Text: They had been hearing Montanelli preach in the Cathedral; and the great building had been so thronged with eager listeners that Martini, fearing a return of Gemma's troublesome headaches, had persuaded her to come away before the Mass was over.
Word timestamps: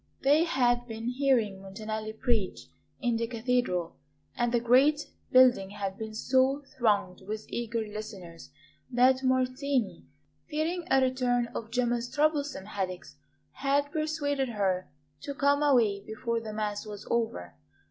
They 0.23 0.45
had 0.45 0.87
been 0.87 1.09
hearing 1.09 1.61
Montanelli 1.61 2.13
preach 2.13 2.65
in 3.01 3.17
the 3.17 3.27
Cathedral; 3.27 3.97
and 4.35 4.51
the 4.51 4.59
great 4.59 5.11
building 5.31 5.69
had 5.69 5.95
been 5.95 6.15
so 6.15 6.63
thronged 6.75 7.21
with 7.27 7.45
eager 7.49 7.81
listeners 7.87 8.49
that 8.89 9.21
Martini, 9.23 10.07
fearing 10.49 10.87
a 10.89 10.99
return 11.01 11.49
of 11.53 11.69
Gemma's 11.69 12.11
troublesome 12.11 12.65
headaches, 12.65 13.17
had 13.51 13.91
persuaded 13.91 14.49
her 14.49 14.89
to 15.21 15.35
come 15.35 15.61
away 15.61 15.99
before 16.03 16.39
the 16.39 16.51
Mass 16.51 16.83
was 16.83 17.05
over. 17.11 17.53